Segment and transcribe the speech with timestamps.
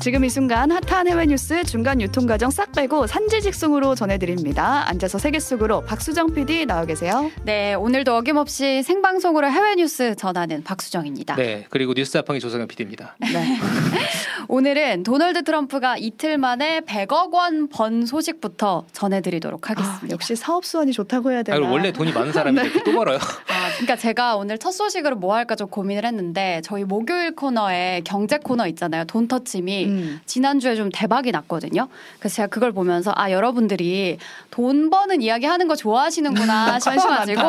[0.00, 4.88] 지금 이 순간 핫한 해외 뉴스 중간 유통 과정 싹 빼고 산지 직송으로 전해드립니다.
[4.88, 7.30] 앉아서 세계 속으로 박수정 PD 나와 계세요.
[7.44, 11.36] 네, 오늘도 어김없이 생방송으로 해외 뉴스 전하는 박수정입니다.
[11.36, 13.14] 네, 그리고 뉴스 자판기 조성현 PD입니다.
[13.20, 13.58] 네.
[14.48, 20.06] 오늘은 도널드 트럼프가 이틀 만에 100억 원 번 소식부터 전해드리도록 아, 하겠습니다.
[20.06, 21.58] 아, 역시 사업 수완이 좋다고 해야 되나?
[21.58, 22.82] 아니, 원래 돈이 많은 사람인데 네.
[22.84, 23.16] 또 벌어요.
[23.18, 28.38] 아, 그러니까 제가 오늘 첫 소식으로 뭐 할까 좀 고민을 했는데 저희 목요일 코너에 경제
[28.38, 29.04] 코너 있잖아요.
[29.04, 30.20] 돈터침이 음.
[30.26, 31.88] 지난주에 좀 대박이 났거든요.
[32.18, 34.18] 그래서 제가 그걸 보면서 아 여러분들이
[34.50, 37.42] 돈 버는 이야기 하는 거 좋아하시는구나 싶어가지고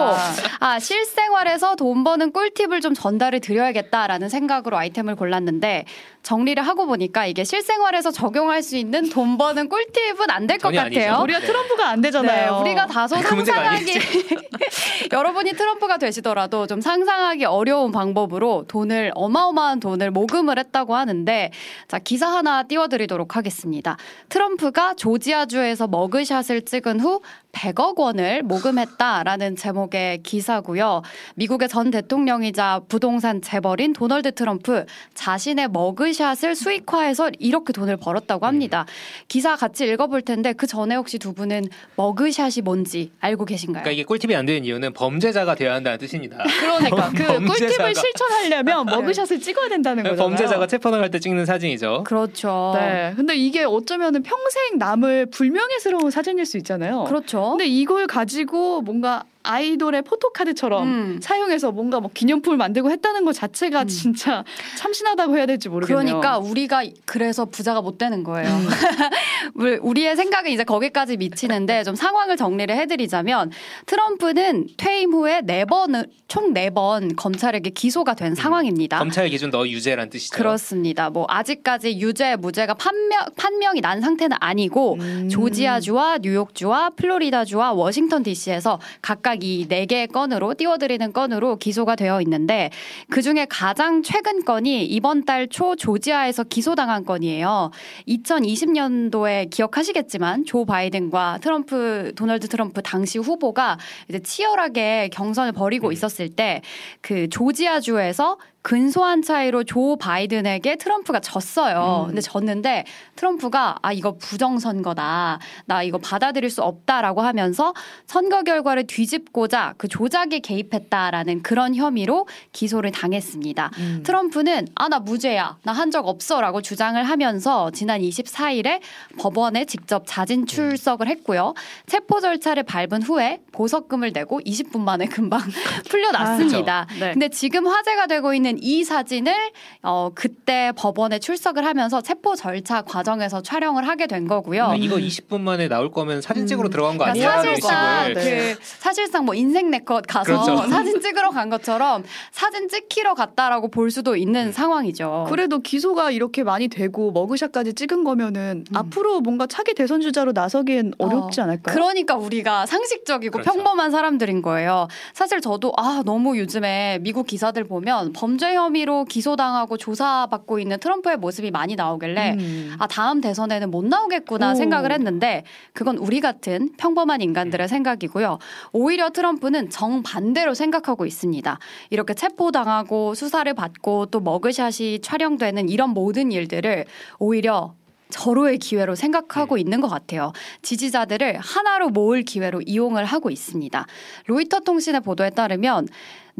[0.60, 5.86] 아 실생활에서 돈 버는 꿀팁을 좀 전달을 드려야겠다라는 생각으로 아이템을 골랐는데
[6.24, 11.22] 정리를 하고 보니까 이게 실생활에서 적용할 수 있는 돈 버는 꿀팁은 안 될 것 같아요.
[11.24, 12.56] 우리가 트럼프가 안 되잖아요.
[12.56, 14.00] 네, 우리가 다소 그 상상하기
[15.12, 21.52] 여러분이 트럼프가 되시더라도 좀 상상하기 어려운 방법으로 돈을 어마어마한 돈을 모금을 했다고 하는데
[21.88, 23.98] 자 기사 하나 띄워드리도록 하겠습니다.
[24.30, 31.02] 트럼프가 조지아주에서 머그샷을 찍은 후 100억 원을 모금했다라는 제목의 기사고요.
[31.36, 38.86] 미국의 전 대통령이자 부동산 재벌인 도널드 트럼프 자신의 머그샷을 수익화해서 이렇게 돈을 벌었다고 합니다.
[39.28, 41.66] 기사 같이 읽어볼 텐데 그 전에 혹시 두 분은
[41.98, 43.84] 머그샷이 뭔지 알고 계신가요?
[43.84, 46.38] 그러니까 이게 꿀팁이 안 되는 이유는 범죄자가 되어야 한다는 뜻입니다.
[46.60, 50.30] 그러니까 그 꿀팁을 실천하려면 머그샷을 찍어야 된다는 거잖아요.
[50.30, 52.04] 범죄자가 체포당할 때 찍는 사진이죠.
[52.06, 52.74] 그렇 죠.
[52.76, 53.14] 네.
[53.16, 57.06] 근데 이게 어쩌면 평생 남을 불명예스러운 사진일 수 있잖아요.
[57.06, 57.52] 그렇죠.
[57.52, 61.20] 근데 이걸 가지고 뭔가 아이돌의 포토카드처럼 음.
[61.22, 63.88] 사용해서 뭔가 뭐 기념품을 만들고 했다는 것 자체가 음.
[63.88, 64.44] 진짜
[64.78, 66.20] 참신하다고 해야 될지 모르겠네요.
[66.20, 68.50] 그러니까 우리가 그래서 부자가 못 되는 거예요.
[68.50, 68.68] 음.
[69.82, 73.52] 우리의 생각은 이제 거기까지 미치는데 좀 상황을 정리를 해드리자면
[73.86, 78.36] 트럼프는 퇴임 후에 네 번을 총네 번 검찰에게 기소가 된 음.
[78.36, 79.00] 상황입니다.
[79.00, 80.36] 검찰 기준 너 유죄란 뜻이죠.
[80.36, 81.10] 그렇습니다.
[81.10, 85.30] 뭐 아직까지 유죄 무죄가 판명 판명이 난 상태는 아니고 음.
[85.30, 92.20] 조지아주와 뉴욕주와 플로리다주와 워싱턴 D.C.에서 각각 각각 이 네 개의 건으로 띄워드리는 건으로 기소가 되어
[92.22, 92.70] 있는데
[93.10, 97.72] 그 중에 가장 최근 건이 이번 달 초 조지아에서 기소당한 건이에요.
[98.08, 103.78] 2020년도에 기억하시겠지만 조 바이든과 트럼프 도널드 트럼프 당시 후보가
[104.10, 105.94] 이제 치열하게 경선을 벌이고 음.
[105.94, 106.62] 있었을 때
[107.02, 112.04] 그 조지아주에서 근소한 차이로 조 바이든에게 트럼프가 졌어요.
[112.04, 112.08] 음.
[112.08, 112.86] 근데 졌는데
[113.16, 115.40] 트럼프가 아 이거 부정 선거다.
[115.66, 117.74] 나 이거 받아들일 수 없다라고 하면서
[118.06, 123.72] 선거 결과를 뒤집고자 그 조작에 개입했다라는 그런 혐의로 기소를 당했습니다.
[123.80, 124.04] 음.
[124.04, 125.58] 트럼프는 아 나 무죄야.
[125.64, 128.80] 나 한 적 없어라고 주장을 하면서 지난 24일에
[129.20, 131.54] 법원에 직접 자진 출석을 했고요.
[131.88, 135.40] 체포 절차를 밟은 후에 보석금을 내고 20분 만에 금방
[135.90, 136.88] 풀려났습니다.
[136.90, 137.12] 아, 네.
[137.14, 139.34] 근데 지금 화제가 되고 있는 있는 이 사진을
[139.82, 144.72] 어 그때 법원에 출석을 하면서 체포 절차 과정에서 촬영을 하게 된 거고요.
[144.72, 144.76] 음.
[144.78, 146.72] 이거 20분 만에 나올 거면 사진 찍으러 음.
[146.72, 147.42] 들어간 거 아니야?
[147.42, 148.54] 그러니까 사실상 네.
[148.56, 150.58] 그 사실상 뭐 인생 네컷 가서 그렇죠.
[150.70, 154.52] 사진 찍으러 간 것처럼 사진 찍히러 갔다라고 볼 수도 있는 음.
[154.52, 155.28] 상황이죠.
[155.30, 158.76] 그래도 기소가 이렇게 많이 되고 머그샷까지 찍은 거면은 음.
[158.76, 161.74] 앞으로 뭔가 차기 대선 주자로 나서기엔 어, 어렵지 어, 않을까요?
[161.74, 163.52] 그러니까 우리가 상식적이고 그렇죠.
[163.52, 164.88] 평범한 사람들인 거예요.
[165.14, 171.18] 사실 저도 아 너무 요즘에 미국 기사들 보면 범죄 범죄 혐의로 기소당하고 조사받고 있는 트럼프의
[171.18, 172.76] 모습이 많이 나오길래 음.
[172.80, 174.56] 아 다음 대선에는 못 나오겠구나 오.
[174.56, 175.44] 생각을 했는데
[175.74, 177.68] 그건 우리 같은 평범한 인간들의 음.
[177.68, 178.40] 생각이고요.
[178.72, 181.60] 오히려 트럼프는 정반대로 생각하고 있습니다.
[181.92, 186.86] 이렇게 체포당하고 수사를 받고 또 머그샷이 촬영되는 이런 모든 일들을
[187.20, 187.76] 오히려
[188.12, 189.62] 절호의 기회로 생각하고 네.
[189.62, 190.34] 있는 것 같아요.
[190.62, 193.86] 지지자들을 하나로 모을 기회로 이용을 하고 있습니다.
[194.28, 195.88] 로이터 통신의 보도에 따르면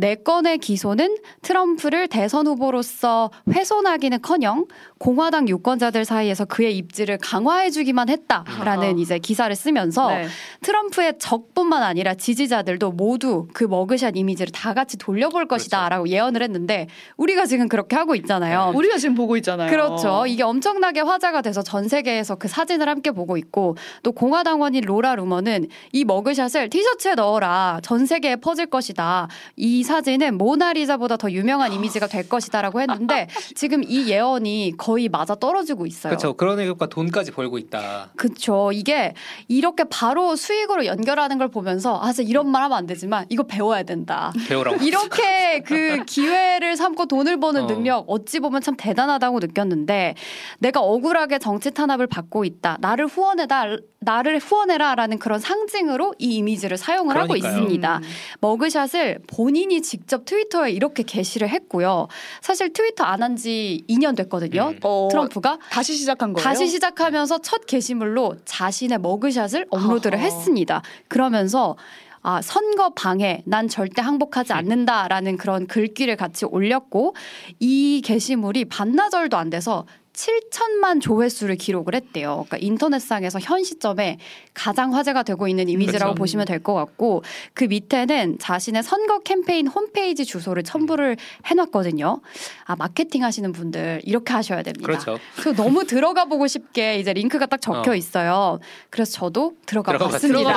[0.02, 4.66] 네 건의 기소는 트럼프를 대선 후보로서 훼손하기는커녕
[4.98, 8.94] 공화당 유권자들 사이에서 그의 입지를 강화해주기만 했다라는 아.
[8.98, 10.26] 이제 기사를 쓰면서 네.
[10.62, 16.16] 트럼프의 적뿐만 아니라 지지자들도 모두 그 머그샷 이미지를 다 같이 돌려볼 것이다라고 그렇죠.
[16.16, 16.88] 예언을 했는데
[17.18, 18.72] 우리가 지금 그렇게 하고 있잖아요.
[18.72, 18.78] 네.
[18.78, 19.70] 우리가 지금 보고 있잖아요.
[19.70, 20.26] 그렇죠.
[20.26, 25.68] 이게 엄청나게 화제가 돼서 전 세계에서 그 사진을 함께 보고 있고 또 공화당원인 로라 루머는
[25.92, 29.28] 이 머그샷을 티셔츠에 넣어라 전 세계에 퍼질 것이다.
[29.58, 35.86] 이 사진은 모나리자보다 더 유명한 이미지가 될 것이다라고 했는데 지금 이 예언이 거의 맞아 떨어지고
[35.86, 36.12] 있어요.
[36.12, 36.34] 그렇죠.
[36.34, 38.12] 그런 애가 돈까지 벌고 있다.
[38.16, 38.72] 그렇죠.
[38.72, 39.14] 이게
[39.50, 43.84] 이렇게 바로 수익으로 연결하는 걸 보면서 아, 진짜 이런 말 하면 안 되지만 이거 배워야
[43.84, 44.32] 된다.
[44.48, 44.78] 배우라고.
[44.86, 47.68] 이렇게 그 기회를 삼고 돈을 버는 어.
[47.68, 50.16] 능력 어찌 보면 참 대단하다고 느꼈는데
[50.60, 52.78] 내가 억울하게 정치 탄압을 받고 있다.
[52.80, 53.66] 나를 후원해다.
[54.04, 57.24] 나를 후원해라라는 그런 상징으로 이 이미지를 사용을 그러니까요.
[57.24, 57.98] 하고 있습니다.
[57.98, 58.04] 음.
[58.42, 62.08] 머그샷을 본인이 본인이 직접 트위터에 이렇게 게시를 했고요.
[62.42, 64.70] 사실 트위터 안 한 지 2년 됐거든요.
[64.72, 64.80] 음.
[64.84, 66.44] 어, 트럼프가 다시 시작한 거예요?
[66.44, 70.26] 다시 시작하면서 첫 게시물로 자신의 머그샷을 업로드를 아하.
[70.26, 70.82] 했습니다.
[71.08, 71.78] 그러면서
[72.24, 77.16] 아, 선거 방해, 난 절대 항복하지 않는다라는 그런 글귀를 같이 올렸고
[77.60, 82.46] 이 게시물이 반나절도 안 돼서 7천만 조회수를 기록을 했대요.
[82.48, 84.18] 그러니까 인터넷상에서 현 시점에
[84.54, 86.16] 가장 화제가 되고 있는 이미지라고 그렇죠.
[86.20, 87.24] 보시면 될 것 같고
[87.56, 92.22] 그 밑에는 자신의 선거 캠페인 홈페이지 주소를 첨부를 해놨거든요.
[92.66, 94.86] 아 마케팅 하시는 분들 이렇게 하셔야 됩니다.
[94.86, 95.18] 그렇죠.
[95.38, 97.96] 그 너무 들어가 보고 싶게 이제 링크가 딱 적혀 어.
[97.96, 98.60] 있어요.
[98.92, 100.54] 그래서 저도 들어가 들어가 봤습니다.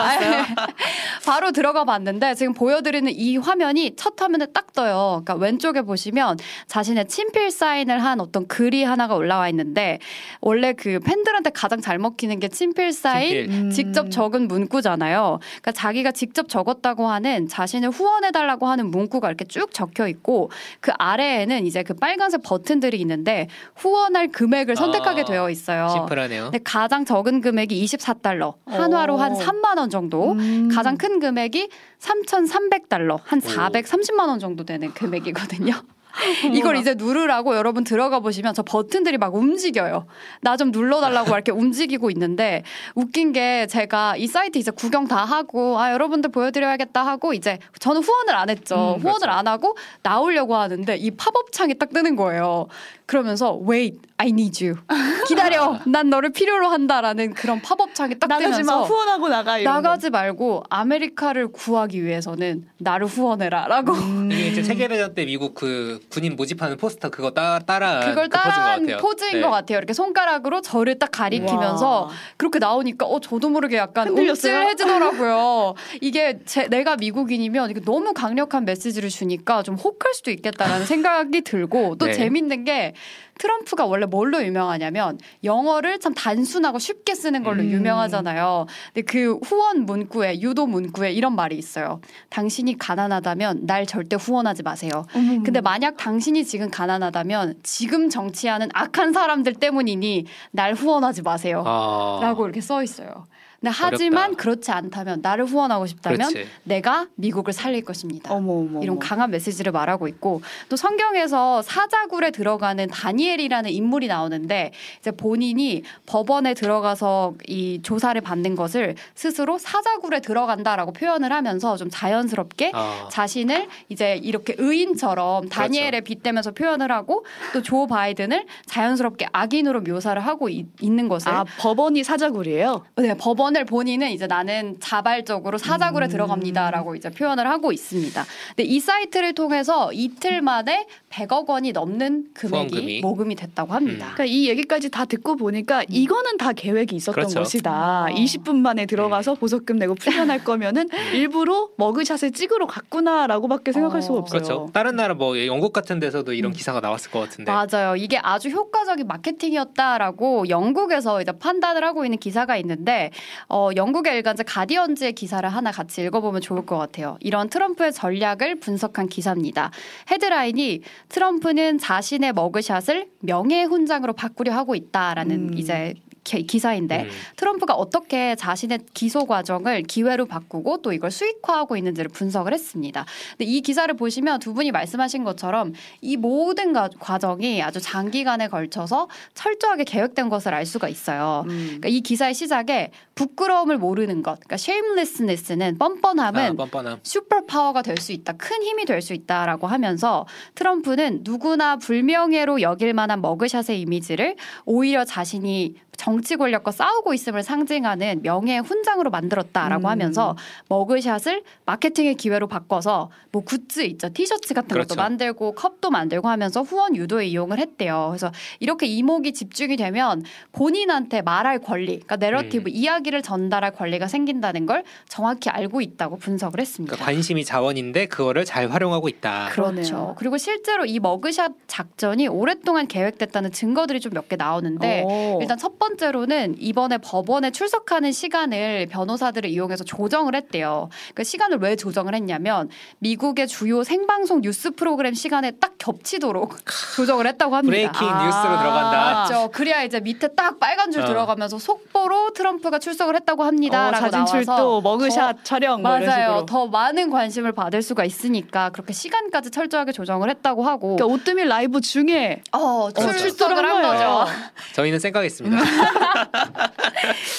[1.25, 5.23] 바로 들어가 봤는데 지금 보여드리는 이 화면이 첫 화면에 딱 떠요.
[5.25, 6.37] 그러니까 왼쪽에 보시면
[6.67, 9.99] 자신의 친필 사인을 한 어떤 글이 하나가 올라와 있는데
[10.41, 13.50] 원래 그 팬들한테 가장 잘 먹히는 게 친필 사인 친필.
[13.50, 13.70] 음.
[13.70, 15.38] 직접 적은 문구잖아요.
[15.41, 20.50] 그러니까 자기가 직접 적었다고 하는 자신을 후원해달라고 하는 문구가 이렇게 쭉 적혀 있고
[20.81, 25.88] 그 아래에는 이제 그 빨간색 버튼들이 있는데 후원할 금액을 선택하게 아, 되어 있어요.
[25.88, 26.44] 심플하네요.
[26.44, 29.38] 근데 가장 적은 금액이 24달러, 한화로 한 오.
[29.38, 30.32] 3만 원 정도.
[30.32, 30.69] 음.
[30.73, 31.69] 가장 큰 금액이
[32.00, 33.43] 3,300달러, 한 오.
[33.49, 35.73] 430만 원 정도 되는 금액이거든요.
[36.55, 40.06] 이걸 이제 누르라고 여러분 들어가 보시면 저 버튼들이 막 움직여요.
[40.40, 42.62] 나 좀 눌러달라고 이렇게 움직이고 있는데
[42.94, 48.02] 웃긴 게 제가 이 사이트 이제 구경 다 하고 아 여러분들 보여드려야겠다 하고 이제 저는
[48.02, 48.75] 후원을 안 했죠.
[48.96, 49.31] 음, 후원을 그렇죠.
[49.31, 52.69] 안 하고 나오려고 하는데 이 팝업 창이 딱 뜨는 거예요.
[53.06, 54.78] 그러면서 wait, I need you.
[55.26, 59.75] 기다려, 난 너를 필요로 한다라는 그런 팝업 창이 딱 나가지 마 뜨면서 후원하고 나가 이런
[59.75, 63.99] 나가지 말고 아메리카를 구하기 위해서는 나를 후원해라라고 거.
[63.99, 64.31] 음.
[64.32, 68.55] 이게 이제 세계대전 때 미국 그 군인 모집하는 포스터 그거 따, 따라 그걸 그 포즈인
[68.55, 68.97] 것 따라한 같아요.
[68.99, 69.41] 포즈인 네.
[69.41, 69.79] 것 같아요.
[69.79, 72.09] 이렇게 손가락으로 저를 딱 가리키면서 와.
[72.37, 74.09] 그렇게 나오니까 어 저도 모르게 약간?
[74.09, 75.75] 움찔해지더라고요.
[76.01, 81.97] 이게 제, 내가 미국인이면 이게 너무 강력한 메시지를 주니까 좀 혹할 수도 있겠다라는 생각이 들고
[81.97, 82.12] 또 네.
[82.12, 82.95] 재밌는 게
[83.39, 87.71] 트럼프가 원래 뭘로 유명하냐면 영어를 참 단순하고 쉽게 쓰는 걸로 음.
[87.71, 88.67] 유명하잖아요.
[88.93, 92.01] 근데 그 후원 문구에 유도 문구에 이런 말이 있어요.
[92.31, 94.91] 당신이 가난하다면 날 절대 후원하지 마세요.
[95.15, 101.63] 어머, 근데 만약 당신이 지금 가난하다면 지금 정치하는 악한 사람들 때문이니 날 후원하지 마세요.
[101.67, 103.27] 아, 라고 이렇게 써 있어요.
[103.64, 104.43] 근데 하지만 어렵다.
[104.43, 106.46] 그렇지 않다면 나를 후원하고 싶다면 그렇지.
[106.64, 108.32] 내가 미국을 살릴 것입니다.
[108.32, 108.99] 어머 어머 이런.
[108.99, 117.34] 강한 메시지를 말하고 있고 또 성경에서 사자굴에 들어가는 다니엘이라는 인물이 나오는데 이제 본인이 법원에 들어가서
[117.49, 124.55] 이 조사를 받는 것을 스스로 사자굴에 들어간다라고 표현을 하면서 좀 자연스럽게 아, 자신을 이제 이렇게
[124.58, 131.31] 의인처럼 다니엘에 빗대면서 표현을 하고 또 조 바이든을 자연스럽게 악인으로 묘사를 하고 이- 있는 것을
[131.32, 132.84] 아 법원이 사자굴이에요.
[132.96, 136.11] 네, 법원 을 본인은 이제 나는 자발적으로 사자굴에 음.
[136.11, 138.25] 들어갑니다라고 이제 표현을 하고 있습니다.
[138.49, 143.00] 근데 이 사이트를 통해서 이틀 만에 100억 원이 넘는 금액이 후원금이.
[143.00, 144.06] 모금이 됐다고 합니다.
[144.06, 144.14] 음.
[144.14, 147.38] 그러니까 이 얘기까지 다 듣고 보니까 이거는 다 계획이 있었던 그렇죠.
[147.40, 147.70] 것이다.
[147.72, 148.06] 아.
[148.11, 154.00] 20분 만에 들어가서 보석금 내고 풀려날 거면은 일부러 머그샷을 찍으러 갔구나라고밖에 생각할 어.
[154.00, 154.43] 수가 없어요.
[154.43, 154.70] 그렇죠.
[154.72, 156.52] 다른 나라 뭐 영국 같은 데서도 이런 음.
[156.52, 157.52] 기사가 나왔을 것 같은데.
[157.52, 157.94] 맞아요.
[157.94, 163.11] 이게 아주 효과적인 마케팅이었다라고 영국에서 이제 판단을 하고 있는 기사가 있는데
[163.49, 167.19] 어, 영국의 일간지 가디언즈의 기사를 하나 같이 읽어보면 좋을 것 같아요.
[167.20, 169.70] 이런 트럼프의 전략을 분석한 기사입니다.
[170.11, 175.59] 헤드라인이 트럼프는 자신의 머그샷을 명예 훈장으로 바꾸려 하고 있다라는 음.
[175.59, 177.11] 이제 기- 기 사인데 음.
[177.37, 183.04] 트럼프가 어떻게 자신의 기소 과정을 기회로 바꾸고 또 이걸 수익화하고 있는지를 분석을 했습니다.
[183.33, 189.09] 근데 이 기사를 보시면 두 분이 말씀하신 것처럼 이 모든 가- 과정이 아주 장기간에 걸쳐서
[189.35, 191.45] 철저하게 계획된 것을 알 수가 있어요.
[191.47, 191.64] 음.
[191.66, 197.00] 그러니까 이 기사의 시작에 부끄러움을 모르는 것, 그러니까 shamelessness는 아, 뻔뻔함은 뻔뻔함.
[197.02, 198.33] 슈퍼 파워가 될 수 있다.
[198.33, 200.26] 큰 힘이 될 수 있다라고 하면서
[200.57, 208.61] 트럼프는 누구나 불명예로 여길 만한 머그샷의 이미지를 오히려 자신이 정치 권력과 싸우고 있음을 상징하는 명예의
[208.63, 209.91] 훈장으로 만들었다라고 음.
[209.91, 210.37] 하면서
[210.69, 214.09] 머그샷을 마케팅의 기회로 바꿔서 뭐 굿즈 있죠.
[214.09, 214.89] 티셔츠 같은 그렇죠.
[214.89, 218.09] 것도 만들고 컵도 만들고 하면서 후원 유도에 이용을 했대요.
[218.11, 220.23] 그래서 이렇게 이목이 집중이 되면
[220.53, 222.75] 본인한테 말할 권리, 그러니까 내러티브 음.
[222.75, 226.97] 이야기를 전달할 권리가 생긴다는 걸 정확히 알고 있다고 분석을 했습니다.
[226.97, 229.49] 그러니까 관심이 자원인데 그거를 잘 활용하고 있다.
[229.53, 229.75] 그렇죠.
[229.75, 230.15] 그러네요.
[230.19, 235.39] 그리고 실제로 이 머그샷 작전이 오랫동안 계획됐다는 증거들이 좀 몇 개 나오는데 오.
[235.43, 240.88] 일단 첫 번째 로는 이번에 법원에 출석하는 시간을 변호사들을 이용해서 조정을 했대요.
[241.14, 246.57] 그 시간을 왜 조정을 했냐면 미국의 주요 생방송 뉴스 프로그램 시간에 딱 겹치도록
[246.97, 247.71] 조정을 했다고 합니다.
[247.71, 249.14] 브레이킹 뉴스로 들어간다.
[249.14, 249.50] 맞죠.
[249.53, 251.07] 그래야 이제 밑에 딱 빨간 줄 어.
[251.07, 256.26] 들어가면서 속보로 트럼프가 출석을 했다고 어, 합니다라고 사진 나와서 출도 머그샷 촬영 뭐 맞아요.
[256.29, 256.47] 식으로.
[256.47, 261.81] 더 많은 관심을 받을 수가 있으니까 그렇게 시간까지 철저하게 조정을 했다고 하고 그러니까 오뜨밀 라이브
[261.81, 263.99] 중에 어, 출석을 출석을 한한 거죠.
[264.05, 264.26] 거예요.
[264.75, 265.57] 저희는 생각했습니다.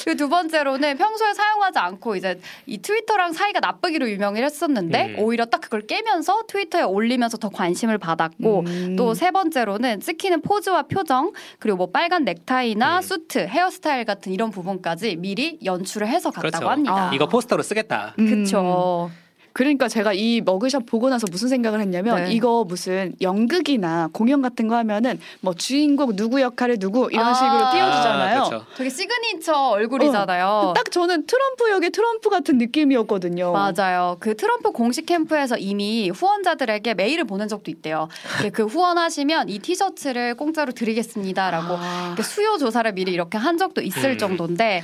[0.06, 5.20] 그두 번째로는 평소에 사용하지 않고 이제 이 트위터랑 사이가 나쁘기로 유명을 했었는데 음.
[5.20, 8.96] 오히려 딱 그걸 깨면서 트위터에 올리면서 더 관심을 받았고 음.
[8.96, 13.02] 또세 번째로는 찍히는 포즈와 표정 그리고 뭐 빨간 넥타이나 음.
[13.02, 16.70] 수트 헤어스타일 같은 이런 부분까지 미리 연출을 해서 갔다고 그렇죠.
[16.70, 17.12] 합니다.
[17.14, 18.14] 이거 포스터로 쓰겠다.
[18.20, 18.44] 음.
[18.44, 19.10] 그쵸.
[19.56, 22.34] 그러니까 제가 이 mugshot 보고 나서 무슨 생각을 했냐면 네.
[22.34, 27.34] 이거 무슨 연극이나 공연 같은 거 하면은 뭐 주인공 누구 역할을 누구 이런 아.
[27.34, 28.42] 식으로 띄워주잖아요.
[28.42, 28.66] 아, 그렇죠.
[28.76, 30.74] 되게 시그니처 얼굴이잖아요.
[30.76, 33.54] 딱 저는 트럼프 역의 트럼프 같은 느낌이었거든요.
[33.54, 34.18] 맞아요.
[34.20, 38.10] 그 트럼프 공식 캠프에서 이미 후원자들에게 메일을 보낸 적도 있대요.
[38.52, 42.16] 그 후원하시면 이 티셔츠를 공짜로 드리겠습니다라고 아.
[42.22, 44.18] 수요 조사를 미리 이렇게 한 적도 있을 음.
[44.18, 44.84] 정도인데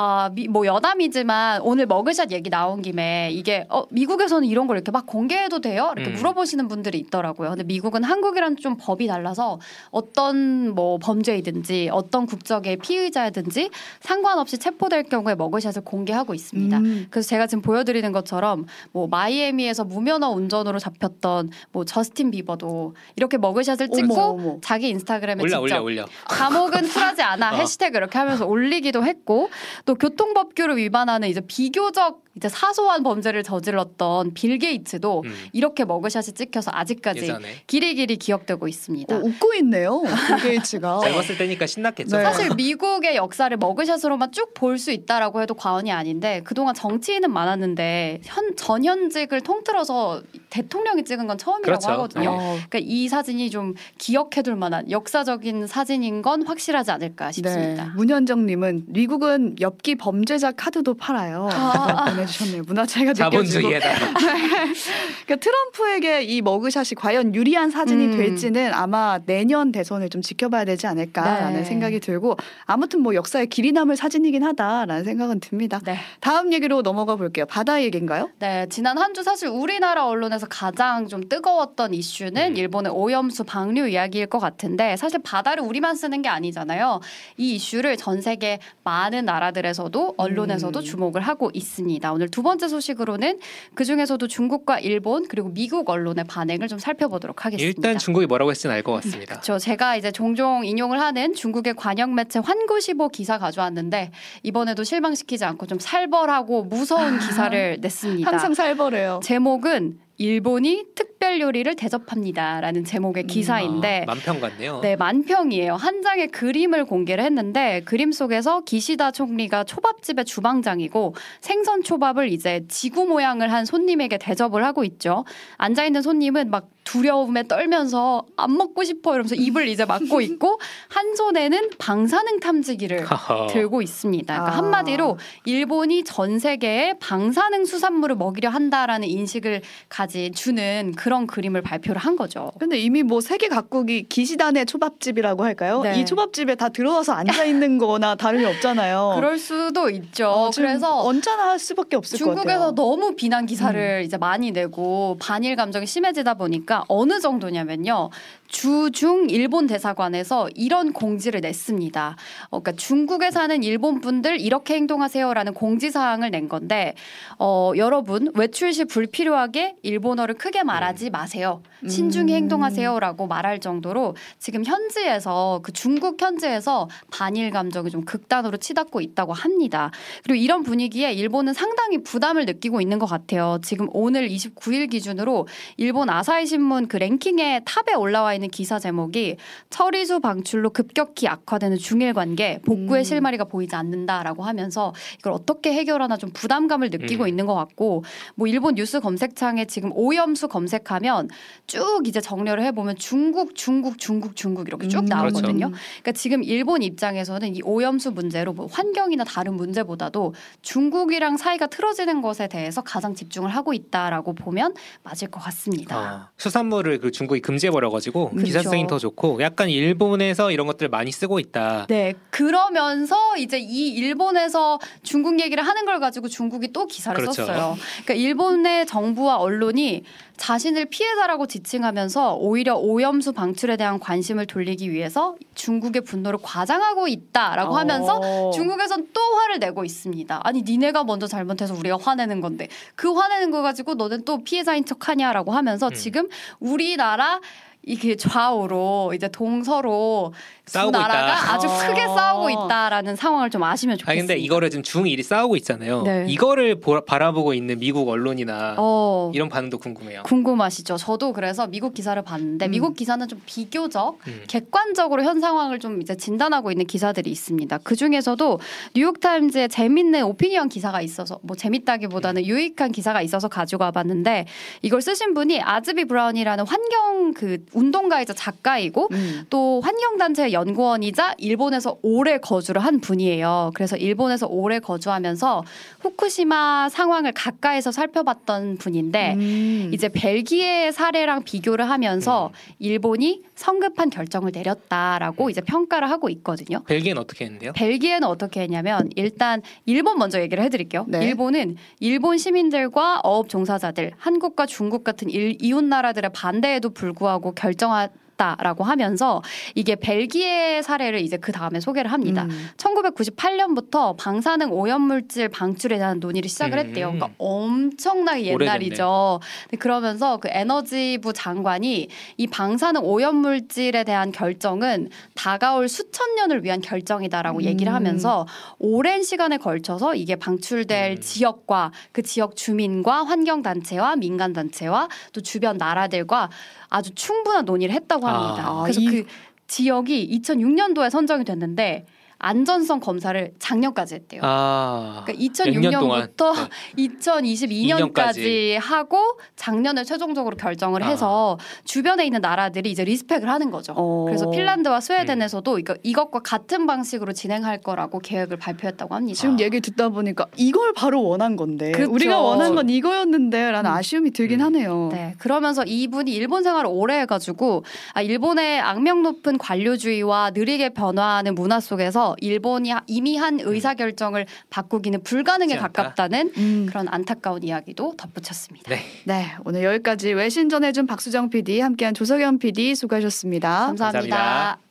[0.00, 4.92] 아, 미- 뭐 여담이지만 오늘 머그샷 얘기 나온 김에 이게 어, 미국에서는 이런 걸 이렇게
[4.92, 5.92] 막 공개해도 돼요?
[5.96, 6.14] 이렇게 음.
[6.14, 7.48] 물어보시는 분들이 있더라고요.
[7.50, 9.58] 근데 미국은 한국이랑 좀 법이 달라서
[9.90, 16.78] 어떤 뭐 범죄이든지 어떤 국적의 피의자든지 상관없이 체포될 경우에 머그샷을 공개하고 있습니다.
[16.78, 17.06] 음.
[17.10, 23.88] 그래서 제가 지금 보여드리는 것처럼 뭐 마이애미에서 무면허 운전으로 잡혔던 뭐 저스틴 비버도 이렇게 mugshot을
[23.90, 24.58] 찍고 어머, 어머.
[24.62, 26.06] 자기 인스타그램에 올려 직접 올려 올려.
[26.28, 27.56] 감옥은 cool하지 않아 어.
[27.56, 29.48] hashtag 이렇게 하면서 올리기도 했고
[29.88, 35.34] 또 교통법규를 위반하는 이제 비교적 이제 사소한 범죄를 저질렀던 빌 게이츠도 음.
[35.54, 39.16] 이렇게 mugshot이 찍혀서 아직까지 예전에 길이길이 기억되고 있습니다.
[39.16, 40.02] 어, 웃고 있네요.
[40.02, 41.00] 빌 게이츠가.
[41.08, 42.16] 젊었을 때니까 신났겠죠.
[42.18, 42.22] 네.
[42.22, 48.56] 사실 미국의 역사를 mugshot으로만 쭉 볼 수 있다라고 해도 과언이 아닌데 그동안 정치인은 많았는데 현
[48.56, 51.88] 전현직을 통틀어서 대통령이 찍은 건 처음이라고 그렇죠.
[51.88, 52.30] 하거든요.
[52.30, 57.32] 어, 그러니까 이 사진이 좀 기억해둘 만한 역사적인 사진인 건 확실하지 않을까 네.
[57.32, 57.92] 싶습니다.
[57.96, 61.48] 문현정님은 미국은 엽기 범죄자 카드도 팔아요.
[61.52, 62.06] 아.
[62.10, 62.62] 보내주셨네요.
[62.66, 63.30] 문화 차이가 느껴지고.
[63.30, 63.88] 자본주의에다.
[65.26, 68.16] 그러니까 트럼프에게 이 머그샷이 과연 유리한 사진이 음.
[68.16, 71.64] 될지는 아마 내년 대선을 좀 지켜봐야 되지 않을까라는 네.
[71.64, 75.80] 생각이 들고 아무튼 뭐 역사에 길이 남을 사진이긴 하다라는 생각은 듭니다.
[75.84, 75.96] 네.
[76.20, 77.46] 다음 얘기로 넘어가 볼게요.
[77.46, 78.30] 바다 얘기인가요?
[78.38, 82.56] 네, 지난 한 주 사실 우리나라 언론에서 가장 좀 뜨거웠던 이슈는 음.
[82.56, 87.00] 일본의 오염수 방류 이야기일 것 같은데 사실 바다를 우리만 쓰는 게 아니잖아요.
[87.38, 90.84] 이 이슈를 전 세계 많은 나라들 에서도 언론에서도 음.
[90.84, 92.12] 주목을 하고 있습니다.
[92.12, 93.38] 오늘 두 번째 소식으로는
[93.74, 97.76] 그 중에서도 중국과 일본 그리고 미국 언론의 반응을 좀 살펴보도록 하겠습니다.
[97.76, 99.40] 일단 중국이 뭐라고 했을지는 알 것 같습니다.
[99.40, 104.10] 저 제가 이제 종종 인용을 하는 중국의 관영 매체 환구시보 기사 가져왔는데
[104.42, 108.30] 이번에도 실망시키지 않고 좀 살벌하고 무서운 기사를 냈습니다.
[108.30, 109.20] 항상 살벌해요.
[109.22, 114.80] 제목은 일본이 특별 요리를 대접합니다라는 제목의 기사인데 아, 만평 같네요.
[114.80, 115.76] 네, 만평이에요.
[115.76, 123.06] 한 장의 그림을 공개를 했는데 그림 속에서 기시다 총리가 초밥집의 주방장이고 생선 초밥을 이제 지구
[123.06, 125.24] 모양을 한 손님에게 대접을 하고 있죠.
[125.56, 131.14] 앉아 있는 손님은 막 두려움에 떨면서 안 먹고 싶어 이러면서 입을 이제 막고 있고 한
[131.14, 133.04] 손에는 방사능 탐지기를.
[133.50, 134.32] 들고 있습니다.
[134.34, 134.58] 그러니까 아.
[134.58, 142.16] 한마디로 일본이 전 세계에 방사능 수산물을 먹이려 한다라는 인식을 가진 주는 그런 그림을 발표를 한
[142.16, 142.52] 거죠.
[142.58, 145.82] 근데 이미 뭐 세계 각국이 기시단의 초밥집이라고 할까요?
[145.82, 146.00] 네.
[146.00, 149.14] 이 초밥집에 다 들어와서 앉아 있는 거나 다름이 없잖아요.
[149.20, 150.28] 그럴 수도 있죠.
[150.28, 152.32] 어, 그래서 언짢아 할 수밖에 없을 것 같아요.
[152.32, 152.44] 음.
[152.44, 158.10] 중국에서 너무 비난 기사를 이제 많이 내고 반일 감정이 심해지다 보니까 어느 정도냐면요.
[158.48, 162.16] 주중 일본 대사관에서 이런 공지를 냈습니다.
[162.50, 166.94] 어, 그러니까 중국에 사는 일본 분들 이렇게 행동하세요라는 공지 사항을 낸 건데
[167.38, 171.62] 어, 여러분 외출 시 불필요하게 일본어를 크게 말하지 마세요.
[171.86, 172.38] 신중히 음.
[172.38, 179.90] 행동하세요라고 말할 정도로 지금 현지에서 그 중국 현지에서 반일 감정이 좀 극단으로 치닫고 있다고 합니다.
[180.24, 183.58] 그리고 이런 분위기에 일본은 상당히 부담을 느끼고 있는 것 같아요.
[183.62, 189.36] 지금 오늘 29일 기준으로 일본 아사히 신문 그 랭킹에 탑에 올라와 있는 기사 제목이
[189.70, 193.04] 처리수 방출로 급격히 악화되는 중일 관계 복구의 음.
[193.04, 197.28] 실마리가 보이지 않는다라고 하면서 이걸 어떻게 해결하나 좀 부담감을 느끼고 음.
[197.28, 198.04] 있는 것 같고
[198.34, 201.28] 뭐 일본 뉴스 검색창에 지금 오염수 검색하면
[201.66, 205.68] 쭉 이제 정렬을 해보면 중국 중국 중국 중국 이렇게 쭉 음, 나오거든요.
[205.68, 205.82] 그렇죠.
[206.02, 212.48] 그러니까 지금 일본 입장에서는 이 오염수 문제로 뭐 환경이나 다른 문제보다도 중국이랑 사이가 틀어지는 것에
[212.48, 215.98] 대해서 가장 집중을 하고 있다라고 보면 맞을 것 같습니다.
[215.98, 218.44] 어, 수산물을 그 중국이 금지해 버려 가지고 그쵸.
[218.44, 221.86] 기사성이 더 좋고 약간 일본에서 이런 것들 많이 쓰고 있다.
[221.88, 227.44] 네, 그러면서 이제 이 일본에서 중국 얘기를 하는 걸 가지고 중국이 또 기사를 그렇죠.
[227.44, 227.76] 썼어요.
[228.04, 230.02] 그러니까 일본의 정부와 언론이
[230.38, 238.20] 자신을 피해자라고 지칭하면서 오히려 오염수 방출에 대한 관심을 돌리기 위해서 중국의 분노를 과장하고 있다라고 하면서
[238.22, 238.50] 어.
[238.52, 240.40] 중국에선 또 화를 내고 있습니다.
[240.42, 245.52] 아니 니네가 먼저 잘못해서 우리가 화내는 건데 그 화내는 거 가지고 너는 또 피해자인 척하냐라고
[245.52, 245.94] 하면서 음.
[245.94, 246.28] 지금
[246.60, 247.40] 우리나라
[247.88, 251.54] 이게 좌우로 이제 동서로 두 싸우고 나라가 있다.
[251.54, 252.14] 아주 크게 어.
[252.14, 254.34] 싸우고 있다라는 상황을 좀 아시면 아 좋겠습니다.
[254.34, 256.02] 근데 이거를 지금 중일이 싸우고 있잖아요.
[256.02, 256.26] 네.
[256.28, 260.22] 이거를 보- 바라보고 있는 미국 언론이나 어, 이런 반응도 궁금해요.
[260.24, 260.96] 궁금하시죠?
[260.96, 262.70] 저도 그래서 미국 기사를 봤는데 음.
[262.70, 264.42] 미국 기사는 좀 비교적 음.
[264.46, 267.78] 객관적으로 현 상황을 좀 이제 진단하고 있는 기사들이 있습니다.
[267.78, 268.60] 그 중에서도
[268.94, 274.46] 뉴욕 타임즈에 재밌는 opinion 기사가 있어서 뭐 재밌다기보다는 유익한 기사가 있어서 가지고 와봤는데
[274.82, 279.46] 이걸 쓰신 분이 아즈비 브라운이라는 환경 그 운동가이자 작가이고 음.
[279.50, 283.70] 또 환경 단체 연구원이자 일본에서 오래 거주를 한 분이에요.
[283.74, 285.64] 그래서 일본에서 오래 거주하면서
[286.00, 289.90] 후쿠시마 상황을 가까이서 살펴봤던 분인데 음.
[289.92, 296.82] 이제 벨기에 사례랑 비교를 하면서 일본이 성급한 결정을 내렸다라고 이제 평가를 하고 있거든요.
[296.84, 297.72] 벨기에는 어떻게 했는데요?
[297.72, 301.04] 벨기에는 어떻게 했냐면 일단 일본 먼저 얘기를 해드릴게요.
[301.08, 301.24] 네.
[301.24, 307.92] 일본은 일본 시민들과 어업 종사자들, 한국과 중국 같은 일, 이웃 나라들의 반대에도 불구하고 결정
[308.38, 309.42] 했다라고 하면서
[309.74, 312.44] 이게 벨기에 사례를 이제 그 다음에 소개를 합니다.
[312.44, 312.68] 음.
[312.76, 317.08] 1998년부터 방사능 오염물질 방출에 대한 논의를 시작을 했대요.
[317.08, 317.18] 음.
[317.18, 319.40] 그러니까 엄청나게 옛날이죠.
[319.78, 327.64] 그러면서 그 에너지부 장관이 이 방사능 오염물질에 대한 결정은 다가올 수천 년을 위한 결정이다라고 음.
[327.64, 328.46] 얘기를 하면서
[328.78, 331.20] 오랜 시간에 걸쳐서 이게 방출될 음.
[331.20, 336.50] 지역과 그 지역 주민과 환경단체와 민간단체와 또 주변 나라들과
[336.88, 338.68] 아주 충분한 논의를 했다고 합니다.
[338.68, 339.24] 아, 그래서 이- 그
[339.66, 342.06] 지역이 2006년도에 선정이 됐는데
[342.40, 344.42] 안전성 검사를 작년까지 했대요.
[344.44, 346.28] 아, 그러니까 몇년 동안.
[346.28, 346.54] 2006년부터
[346.96, 347.08] 네.
[347.08, 348.78] 2022년까지 년까지.
[348.80, 349.18] 하고
[349.56, 351.08] 작년에 최종적으로 결정을 아.
[351.08, 353.92] 해서 주변에 있는 나라들이 이제 리스펙을 하는 거죠.
[353.96, 354.24] 어.
[354.26, 359.36] 그래서 핀란드와 스웨덴에서도 이거, 이것과 같은 방식으로 진행할 거라고 계획을 발표했다고 합니다.
[359.36, 359.58] 지금 아.
[359.60, 362.10] 얘기 듣다 보니까 이걸 바로 원한 건데 그쵸.
[362.10, 363.96] 우리가 원한 건 이거였는데라는 음.
[363.96, 364.66] 아쉬움이 들긴 음.
[364.66, 365.08] 하네요.
[365.10, 371.80] 네, 그러면서 이분이 일본 생활을 오래 해가지고 아, 일본의 악명 높은 관료주의와 느리게 변화하는 문화
[371.80, 375.76] 속에서 일본이 이미 한 의사 결정을 바꾸기는 불가능에.
[375.76, 376.86] 가깝다는 음.
[376.88, 378.90] 그런 안타까운 이야기도 덧붙였습니다.
[378.90, 379.00] 네.
[379.24, 383.86] 네, 오늘 여기까지 외신 전해준 박수정 PD 함께한 조석연 PD 수고하셨습니다.
[383.86, 384.36] 감사합니다.
[384.36, 384.87] 감사합니다.